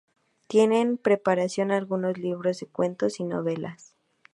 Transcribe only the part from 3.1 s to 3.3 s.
y